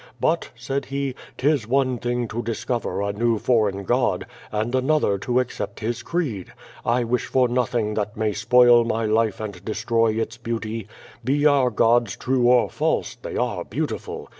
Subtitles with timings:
[0.19, 5.39] *But/ said he,' 'tis one thing to discover a new foreign God, and another to
[5.39, 6.51] accept his creed.
[6.83, 10.87] I wish for nothing that may spoil my life and destroy its beauty.
[11.23, 14.27] Be our gods true or false, they are beautiful.